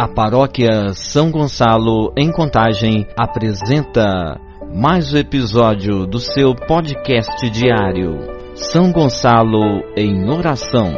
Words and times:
A 0.00 0.08
paróquia 0.08 0.94
São 0.94 1.30
Gonçalo, 1.30 2.10
em 2.16 2.32
Contagem, 2.32 3.06
apresenta 3.18 4.40
mais 4.74 5.12
um 5.12 5.18
episódio 5.18 6.06
do 6.06 6.18
seu 6.18 6.54
podcast 6.54 7.50
diário. 7.50 8.16
São 8.54 8.90
Gonçalo 8.92 9.60
em 9.94 10.26
Oração. 10.30 10.94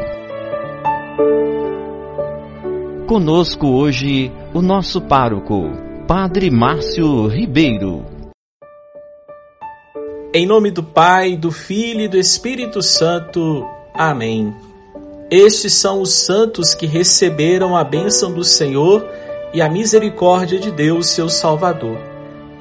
Conosco 3.09 3.67
hoje 3.67 4.31
o 4.55 4.63
nosso 4.63 5.01
pároco, 5.01 5.73
Padre 6.07 6.49
Márcio 6.49 7.27
Ribeiro. 7.27 8.05
Em 10.33 10.47
nome 10.47 10.71
do 10.71 10.85
Pai, 10.85 11.37
do 11.37 11.51
Filho 11.51 12.03
e 12.03 12.09
do 12.09 12.17
Espírito 12.17 12.81
Santo. 12.81 13.67
Amém. 13.93 14.55
Estes 15.33 15.73
são 15.73 16.03
os 16.03 16.13
santos 16.13 16.75
que 16.75 16.85
receberam 16.85 17.75
a 17.75 17.83
bênção 17.83 18.31
do 18.31 18.45
Senhor 18.45 19.03
e 19.55 19.63
a 19.63 19.69
misericórdia 19.71 20.59
de 20.59 20.71
Deus, 20.71 21.07
seu 21.07 21.27
Salvador. 21.31 21.97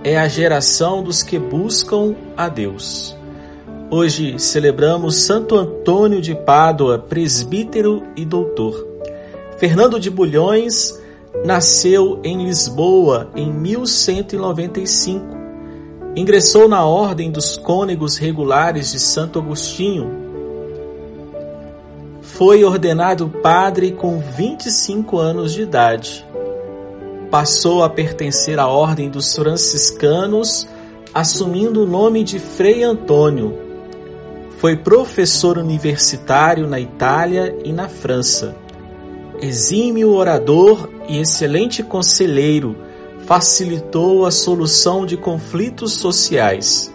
É 0.05 0.17
a 0.17 0.29
geração 0.29 1.03
dos 1.03 1.21
que 1.21 1.37
buscam 1.37 2.15
a 2.37 2.47
Deus. 2.47 3.13
Hoje 3.89 4.39
celebramos 4.39 5.17
Santo 5.17 5.57
Antônio 5.57 6.21
de 6.21 6.33
Pádua, 6.33 6.97
presbítero 6.97 8.03
e 8.15 8.23
doutor. 8.23 8.87
Fernando 9.57 9.99
de 9.99 10.09
Bulhões 10.09 10.97
nasceu 11.43 12.21
em 12.23 12.45
Lisboa 12.45 13.29
em 13.35 13.51
1195. 13.51 15.25
Ingressou 16.15 16.69
na 16.69 16.85
Ordem 16.85 17.31
dos 17.31 17.57
Cônegos 17.57 18.15
Regulares 18.15 18.93
de 18.93 18.99
Santo 19.01 19.39
Agostinho 19.39 20.20
foi 22.41 22.63
ordenado 22.63 23.29
padre 23.29 23.91
com 23.91 24.17
25 24.17 25.19
anos 25.19 25.53
de 25.53 25.61
idade. 25.61 26.25
Passou 27.29 27.83
a 27.83 27.89
pertencer 27.89 28.57
à 28.57 28.65
Ordem 28.65 29.11
dos 29.11 29.35
Franciscanos, 29.35 30.67
assumindo 31.13 31.83
o 31.83 31.85
nome 31.85 32.23
de 32.23 32.39
Frei 32.39 32.81
Antônio. 32.81 33.55
Foi 34.57 34.75
professor 34.75 35.59
universitário 35.59 36.67
na 36.67 36.79
Itália 36.79 37.55
e 37.63 37.71
na 37.71 37.87
França. 37.87 38.55
Exímio 39.39 40.09
orador 40.09 40.89
e 41.07 41.19
excelente 41.19 41.83
conselheiro, 41.83 42.75
facilitou 43.27 44.25
a 44.25 44.31
solução 44.31 45.05
de 45.05 45.15
conflitos 45.15 45.93
sociais. 45.93 46.91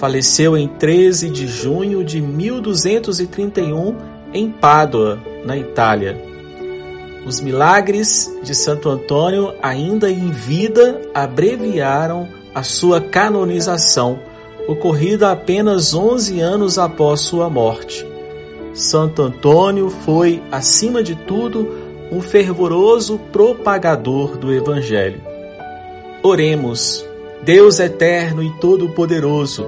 Faleceu 0.00 0.56
em 0.56 0.66
13 0.66 1.30
de 1.30 1.46
junho 1.46 2.02
de 2.02 2.20
1231 2.20 4.15
em 4.36 4.50
Pádua, 4.50 5.18
na 5.44 5.56
Itália. 5.56 6.20
Os 7.24 7.40
milagres 7.40 8.30
de 8.42 8.54
Santo 8.54 8.88
Antônio, 8.88 9.54
ainda 9.62 10.10
em 10.10 10.30
vida, 10.30 11.00
abreviaram 11.14 12.28
a 12.54 12.62
sua 12.62 13.00
canonização, 13.00 14.18
ocorrida 14.68 15.30
apenas 15.32 15.94
11 15.94 16.40
anos 16.40 16.78
após 16.78 17.20
sua 17.22 17.48
morte. 17.48 18.06
Santo 18.74 19.22
Antônio 19.22 19.88
foi, 19.88 20.42
acima 20.52 21.02
de 21.02 21.14
tudo, 21.14 21.68
um 22.12 22.20
fervoroso 22.20 23.18
propagador 23.32 24.36
do 24.36 24.52
Evangelho. 24.52 25.20
Oremos, 26.22 27.04
Deus 27.42 27.80
eterno 27.80 28.42
e 28.42 28.50
todo-poderoso, 28.60 29.66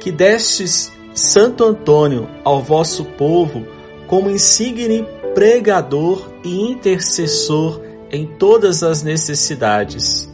que 0.00 0.10
destes 0.10 0.90
Santo 1.14 1.64
Antônio 1.64 2.26
ao 2.42 2.62
vosso 2.62 3.04
povo 3.04 3.66
como 4.10 4.28
insigne 4.28 5.06
pregador 5.36 6.28
e 6.42 6.68
intercessor 6.68 7.80
em 8.10 8.26
todas 8.26 8.82
as 8.82 9.04
necessidades. 9.04 10.28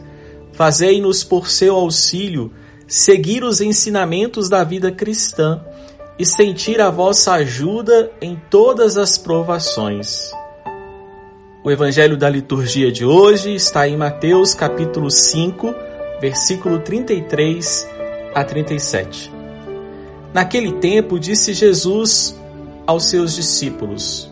Fazei-nos 0.51 1.23
por 1.23 1.47
seu 1.47 1.75
auxílio 1.75 2.51
seguir 2.87 3.43
os 3.43 3.61
ensinamentos 3.61 4.49
da 4.49 4.63
vida 4.63 4.91
cristã 4.91 5.63
e 6.17 6.25
sentir 6.25 6.81
a 6.81 6.89
vossa 6.89 7.33
ajuda 7.33 8.11
em 8.19 8.41
todas 8.49 8.97
as 8.97 9.15
provações. 9.15 10.31
O 11.63 11.69
evangelho 11.69 12.17
da 12.17 12.27
liturgia 12.27 12.91
de 12.91 13.05
hoje 13.05 13.53
está 13.53 13.87
em 13.87 13.95
Mateus 13.95 14.55
capítulo 14.55 15.11
5, 15.11 15.75
versículo 16.19 16.79
33 16.79 17.87
a 18.33 18.43
37. 18.43 19.31
Naquele 20.33 20.71
tempo 20.73 21.19
disse 21.19 21.53
Jesus 21.53 22.36
aos 22.87 23.09
seus 23.09 23.35
discípulos: 23.35 24.31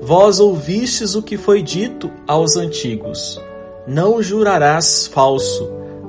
Vós 0.00 0.40
ouvistes 0.40 1.14
o 1.14 1.22
que 1.22 1.36
foi 1.36 1.60
dito 1.60 2.10
aos 2.26 2.56
antigos: 2.56 3.38
Não 3.86 4.22
jurarás 4.22 5.06
falso, 5.08 5.68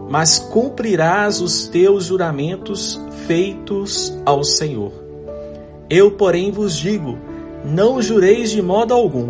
mas 0.10 0.40
cumprirás 0.40 1.42
os 1.42 1.68
teus 1.68 2.06
juramentos 2.06 2.98
feitos 3.28 4.14
ao 4.26 4.44
Senhor. 4.44 4.94
Eu, 5.90 6.12
porém, 6.12 6.52
vos 6.52 6.78
digo: 6.78 7.18
não 7.64 8.02
jureis 8.02 8.52
de 8.52 8.62
modo 8.62 8.94
algum, 8.94 9.30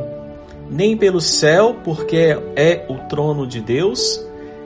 nem 0.69 0.95
pelo 0.95 1.19
céu, 1.19 1.75
porque 1.83 2.37
é 2.55 2.85
o 2.87 2.95
trono 3.07 3.47
de 3.47 3.59
Deus, 3.59 4.23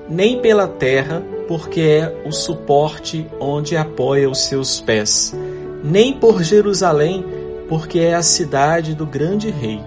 nem 0.09 0.41
pela 0.41 0.67
terra, 0.67 1.23
porque 1.47 1.81
é 1.81 2.23
o 2.25 2.31
suporte 2.31 3.25
onde 3.39 3.77
apoia 3.77 4.29
os 4.29 4.39
seus 4.39 4.81
pés, 4.81 5.33
nem 5.83 6.13
por 6.13 6.43
Jerusalém, 6.43 7.23
porque 7.67 7.99
é 7.99 8.13
a 8.13 8.21
cidade 8.21 8.93
do 8.93 9.05
grande 9.05 9.49
rei. 9.49 9.81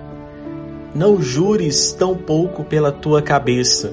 Não 0.94 1.20
jures 1.20 1.92
tão 1.92 2.16
pouco 2.16 2.64
pela 2.64 2.90
tua 2.90 3.20
cabeça, 3.20 3.92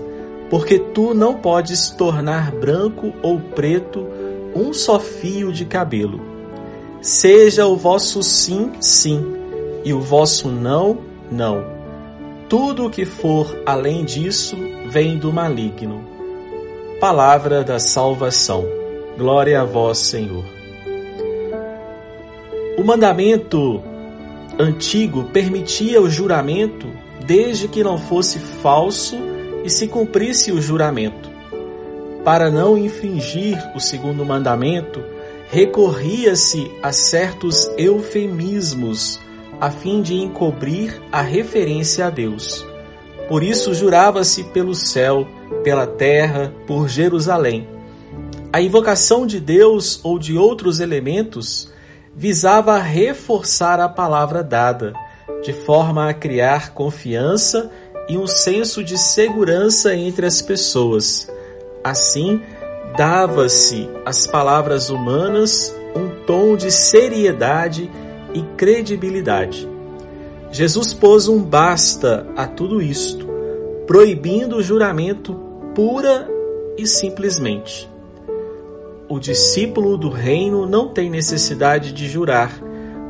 porque 0.49 0.79
tu 0.79 1.13
não 1.13 1.35
podes 1.35 1.89
tornar 1.89 2.51
branco 2.51 3.13
ou 3.21 3.39
preto 3.39 4.07
um 4.55 4.73
só 4.73 4.99
fio 4.99 5.51
de 5.51 5.65
cabelo. 5.65 6.21
Seja 7.01 7.65
o 7.65 7.75
vosso 7.75 8.23
sim, 8.23 8.71
sim, 8.79 9.25
e 9.83 9.93
o 9.93 9.99
vosso 9.99 10.47
não, 10.47 10.99
não. 11.29 11.65
Tudo 12.47 12.85
o 12.85 12.89
que 12.89 13.03
for 13.03 13.61
além 13.65 14.05
disso 14.05 14.55
vem 14.89 15.17
do 15.17 15.33
maligno. 15.33 16.03
Palavra 16.99 17.63
da 17.63 17.79
salvação. 17.79 18.63
Glória 19.17 19.59
a 19.61 19.65
vós, 19.65 19.97
Senhor. 19.97 20.62
O 22.83 22.85
mandamento 22.85 23.81
antigo 24.59 25.23
permitia 25.31 26.01
o 26.01 26.09
juramento 26.09 26.85
desde 27.25 27.65
que 27.69 27.81
não 27.81 27.97
fosse 27.97 28.39
falso 28.39 29.15
e 29.63 29.69
se 29.69 29.87
cumprisse 29.87 30.51
o 30.51 30.61
juramento. 30.61 31.31
Para 32.25 32.51
não 32.51 32.77
infringir 32.77 33.57
o 33.73 33.79
segundo 33.79 34.25
mandamento, 34.25 35.01
recorria-se 35.47 36.69
a 36.83 36.91
certos 36.91 37.71
eufemismos 37.77 39.17
a 39.61 39.71
fim 39.71 40.01
de 40.01 40.15
encobrir 40.15 41.01
a 41.09 41.21
referência 41.21 42.07
a 42.07 42.09
Deus. 42.09 42.65
Por 43.29 43.43
isso 43.43 43.73
jurava-se 43.73 44.43
pelo 44.43 44.75
céu, 44.75 45.25
pela 45.63 45.87
terra, 45.87 46.53
por 46.67 46.89
Jerusalém. 46.89 47.65
A 48.51 48.61
invocação 48.61 49.25
de 49.25 49.39
Deus 49.39 50.01
ou 50.03 50.19
de 50.19 50.37
outros 50.37 50.81
elementos 50.81 51.71
visava 52.15 52.77
reforçar 52.77 53.79
a 53.79 53.89
palavra 53.89 54.43
dada, 54.43 54.93
de 55.43 55.53
forma 55.53 56.09
a 56.09 56.13
criar 56.13 56.73
confiança 56.73 57.71
e 58.07 58.17
um 58.17 58.27
senso 58.27 58.83
de 58.83 58.97
segurança 58.97 59.95
entre 59.95 60.25
as 60.25 60.41
pessoas. 60.41 61.27
Assim, 61.83 62.41
dava-se 62.95 63.89
às 64.05 64.27
palavras 64.27 64.89
humanas 64.89 65.73
um 65.95 66.25
tom 66.25 66.55
de 66.55 66.71
seriedade 66.71 67.89
e 68.33 68.41
credibilidade. 68.57 69.67
Jesus 70.51 70.93
pôs 70.93 71.27
um 71.27 71.41
basta 71.41 72.27
a 72.35 72.45
tudo 72.45 72.81
isto, 72.81 73.27
proibindo 73.87 74.57
o 74.57 74.63
juramento 74.63 75.33
pura 75.73 76.29
e 76.77 76.85
simplesmente. 76.85 77.92
O 79.13 79.19
discípulo 79.19 79.95
do 79.95 80.09
reino 80.09 80.65
não 80.65 80.87
tem 80.87 81.07
necessidade 81.07 81.93
de 81.93 82.09
jurar, 82.09 82.51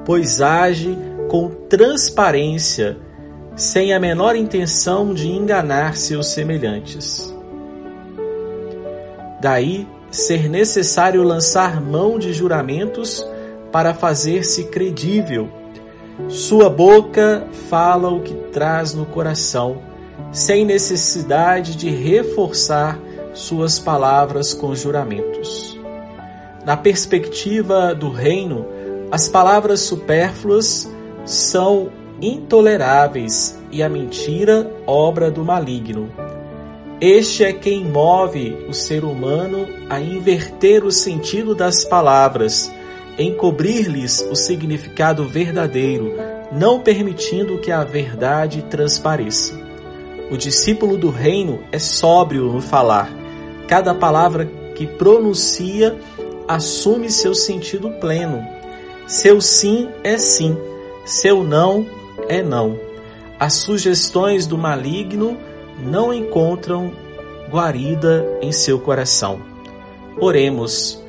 pois 0.04 0.42
age 0.42 0.98
com 1.30 1.48
transparência, 1.48 2.98
sem 3.56 3.94
a 3.94 4.00
menor 4.02 4.36
intenção 4.36 5.14
de 5.14 5.30
enganar 5.30 5.96
seus 5.96 6.28
semelhantes. 6.28 7.34
Daí 9.40 9.88
ser 10.12 10.50
necessário 10.50 11.24
lançar 11.24 11.80
mão 11.80 12.20
de 12.20 12.34
juramentos 12.34 13.26
para 13.72 13.94
fazer-se 13.94 14.66
credível. 14.66 15.48
Sua 16.28 16.70
boca 16.70 17.48
fala 17.70 18.10
o 18.10 18.20
que 18.20 18.34
traz 18.52 18.94
no 18.94 19.06
coração, 19.06 19.78
sem 20.34 20.66
necessidade 20.66 21.78
de 21.78 21.90
reforçar 21.90 23.00
suas 23.34 23.80
palavras 23.80 24.54
com 24.54 24.76
juramentos. 24.76 25.73
Na 26.66 26.78
perspectiva 26.78 27.94
do 27.94 28.10
reino, 28.10 28.66
as 29.12 29.28
palavras 29.28 29.82
supérfluas 29.82 30.90
são 31.26 31.90
intoleráveis 32.22 33.60
e 33.70 33.84
a 33.84 33.90
mentira 33.90 34.72
obra 34.88 35.30
do 35.30 35.44
maligno. 35.44 36.10
Este 37.02 37.44
é 37.44 37.52
quem 37.52 37.84
move 37.84 38.66
o 38.70 38.74
ser 38.74 39.04
humano 39.04 39.68
a 39.90 40.00
inverter 40.00 40.86
o 40.86 40.92
sentido 40.92 41.54
das 41.54 41.84
palavras, 41.84 42.72
encobrir-lhes 43.20 44.26
o 44.32 44.36
significado 44.36 45.28
verdadeiro, 45.28 46.14
não 46.50 46.80
permitindo 46.80 47.58
que 47.58 47.72
a 47.74 47.84
verdade 47.84 48.62
transpareça. 48.70 49.54
O 50.32 50.38
discípulo 50.38 50.96
do 50.96 51.10
reino 51.10 51.60
é 51.74 51.78
sóbrio 51.78 52.46
no 52.46 52.62
falar. 52.62 53.12
Cada 53.68 53.94
palavra 53.94 54.50
que 54.74 54.88
pronuncia 54.88 55.98
assume 56.48 57.10
seu 57.10 57.34
sentido 57.34 57.90
pleno. 58.00 58.46
Seu 59.08 59.42
sim 59.42 59.90
é 60.04 60.18
sim, 60.18 60.58
seu 61.06 61.44
não 61.44 61.86
é 62.28 62.42
não. 62.42 62.80
As 63.40 63.54
sugestões 63.56 64.48
do 64.48 64.58
maligno 64.58 65.38
não 65.80 66.14
encontram 66.14 66.94
guarida 67.50 68.26
em 68.42 68.52
seu 68.52 68.80
coração. 68.80 69.42
Oremos. 70.20 71.02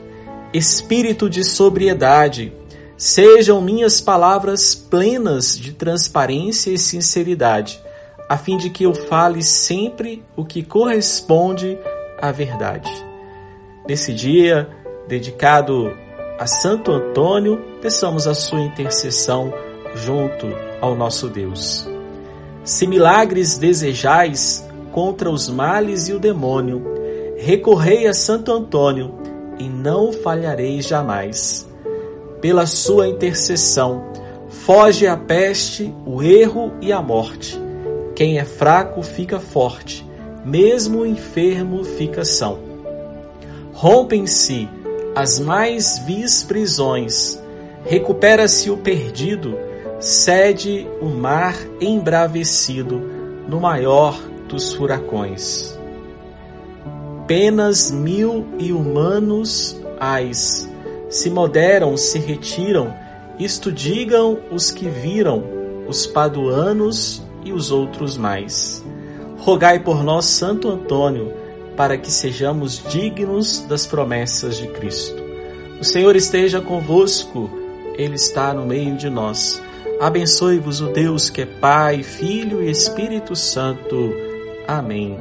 Espírito 0.52 1.28
de 1.28 1.42
sobriedade, 1.42 2.52
sejam 2.96 3.60
minhas 3.60 4.00
palavras 4.00 4.74
plenas 4.74 5.58
de 5.58 5.72
transparência 5.72 6.70
e 6.70 6.78
sinceridade, 6.78 7.82
a 8.28 8.36
fim 8.38 8.56
de 8.56 8.70
que 8.70 8.84
eu 8.84 8.94
fale 8.94 9.42
sempre 9.42 10.22
o 10.36 10.44
que 10.44 10.62
corresponde 10.62 11.78
à 12.20 12.30
verdade. 12.30 12.90
Nesse 13.86 14.12
dia, 14.14 14.68
dedicado 15.06 15.92
a 16.38 16.46
Santo 16.46 16.90
Antônio, 16.90 17.62
peçamos 17.80 18.26
a 18.26 18.34
sua 18.34 18.60
intercessão 18.60 19.52
junto 19.94 20.48
ao 20.80 20.94
nosso 20.94 21.28
Deus. 21.28 21.88
Se 22.64 22.86
milagres 22.86 23.58
desejais 23.58 24.66
contra 24.90 25.30
os 25.30 25.48
males 25.48 26.08
e 26.08 26.12
o 26.12 26.18
demônio, 26.18 26.82
recorrei 27.36 28.06
a 28.06 28.14
Santo 28.14 28.52
Antônio 28.52 29.14
e 29.58 29.68
não 29.68 30.12
falhareis 30.12 30.86
jamais. 30.86 31.68
Pela 32.40 32.66
sua 32.66 33.08
intercessão, 33.08 34.04
foge 34.48 35.06
a 35.06 35.16
peste, 35.16 35.94
o 36.06 36.22
erro 36.22 36.72
e 36.80 36.92
a 36.92 37.00
morte. 37.00 37.60
Quem 38.14 38.38
é 38.38 38.44
fraco 38.44 39.02
fica 39.02 39.38
forte, 39.38 40.06
mesmo 40.44 41.00
o 41.00 41.06
enfermo 41.06 41.84
fica 41.84 42.24
são. 42.24 42.58
Rompem-se 43.72 44.68
as 45.14 45.38
mais 45.38 45.98
vis 45.98 46.42
prisões, 46.42 47.40
recupera-se 47.84 48.70
o 48.70 48.76
perdido, 48.76 49.56
cede 50.00 50.88
o 51.00 51.06
mar 51.06 51.56
embravecido 51.80 53.00
no 53.48 53.60
maior 53.60 54.18
dos 54.48 54.72
furacões. 54.72 55.78
Penas 57.26 57.90
mil 57.90 58.46
e 58.58 58.72
humanos 58.72 59.80
ais 60.00 60.68
se 61.08 61.30
moderam, 61.30 61.96
se 61.96 62.18
retiram, 62.18 62.92
isto 63.38 63.70
digam 63.70 64.38
os 64.50 64.70
que 64.70 64.88
viram, 64.88 65.44
os 65.88 66.06
paduanos 66.06 67.22
e 67.44 67.52
os 67.52 67.70
outros 67.70 68.16
mais. 68.16 68.84
Rogai 69.38 69.78
por 69.78 70.02
nós, 70.02 70.24
Santo 70.24 70.68
Antônio, 70.68 71.32
para 71.76 71.98
que 71.98 72.10
sejamos 72.10 72.82
dignos 72.88 73.60
das 73.60 73.86
promessas 73.86 74.56
de 74.56 74.68
Cristo. 74.68 75.22
O 75.80 75.84
Senhor 75.84 76.14
esteja 76.16 76.60
convosco, 76.60 77.50
Ele 77.96 78.14
está 78.14 78.54
no 78.54 78.64
meio 78.64 78.96
de 78.96 79.10
nós. 79.10 79.60
Abençoe-vos 80.00 80.80
o 80.80 80.88
Deus 80.88 81.30
que 81.30 81.42
é 81.42 81.46
Pai, 81.46 82.02
Filho 82.02 82.62
e 82.62 82.70
Espírito 82.70 83.34
Santo. 83.36 84.14
Amém. 84.66 85.18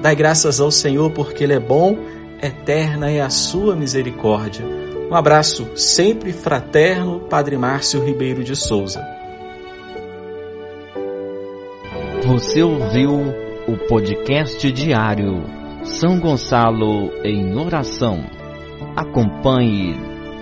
Dai 0.00 0.14
graças 0.14 0.60
ao 0.60 0.70
Senhor 0.70 1.10
porque 1.10 1.44
Ele 1.44 1.54
é 1.54 1.60
bom, 1.60 1.96
eterna 2.42 3.10
é 3.10 3.20
a 3.20 3.30
sua 3.30 3.76
misericórdia. 3.76 4.64
Um 5.10 5.14
abraço 5.14 5.76
sempre 5.76 6.32
fraterno, 6.32 7.20
Padre 7.20 7.56
Márcio 7.56 8.04
Ribeiro 8.04 8.42
de 8.42 8.56
Souza. 8.56 9.04
Você 12.26 12.62
ouviu 12.62 13.32
o 13.68 13.76
podcast 13.86 14.72
diário 14.72 15.63
São 15.84 16.18
Gonçalo 16.18 17.12
em 17.22 17.56
Oração. 17.58 18.24
Acompanhe 18.96 19.94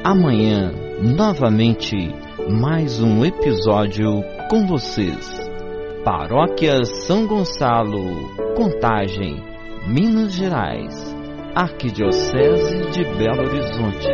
amanhã 0.04 0.72
novamente 1.02 1.96
mais 2.48 3.02
um 3.02 3.24
episódio 3.24 4.22
com 4.48 4.66
vocês. 4.68 5.50
Paróquia 6.04 6.84
São 6.84 7.26
Gonçalo, 7.26 8.54
Contagem, 8.56 9.42
Minas 9.86 10.32
Gerais, 10.32 11.14
Arquidiocese 11.56 12.90
de 12.92 13.04
Belo 13.04 13.40
Horizonte. 13.40 14.08